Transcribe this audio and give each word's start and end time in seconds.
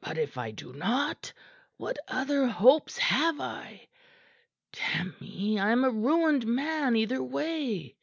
"But 0.00 0.18
if 0.18 0.36
I 0.36 0.50
do 0.50 0.72
not 0.72 1.32
what 1.76 1.96
other 2.08 2.48
hopes 2.48 2.98
have 2.98 3.38
I? 3.40 3.86
Damn 4.72 5.14
me! 5.20 5.56
I'm 5.56 5.84
a 5.84 5.90
ruined 5.92 6.48
man 6.48 6.96
either 6.96 7.22
way." 7.22 7.94